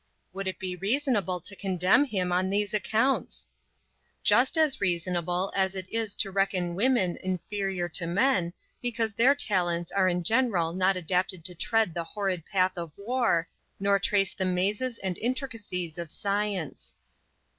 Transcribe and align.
Would 0.33 0.47
it 0.47 0.57
be 0.57 0.75
reasonable 0.75 1.39
to 1.41 1.55
condemn 1.55 2.05
him 2.05 2.31
on 2.31 2.49
these 2.49 2.73
accounts? 2.73 3.45
Just 4.23 4.57
as 4.57 4.81
reasonable, 4.81 5.53
as 5.55 5.75
it 5.75 5.87
is 5.91 6.15
to 6.15 6.31
reckon 6.31 6.73
women 6.73 7.17
inferior 7.17 7.87
to 7.89 8.07
men, 8.07 8.51
because 8.81 9.13
their 9.13 9.35
talents 9.35 9.91
are 9.91 10.07
in 10.09 10.23
general 10.23 10.73
not 10.73 10.97
adapted 10.97 11.45
to 11.45 11.53
tread 11.53 11.93
the 11.93 12.03
horrid 12.03 12.47
path 12.47 12.75
of 12.79 12.91
war, 12.97 13.47
nor 13.79 13.99
trace 13.99 14.33
the 14.33 14.43
mazes 14.43 14.97
and 14.97 15.19
intricacies 15.19 15.99
of 15.99 16.09
science. 16.09 16.95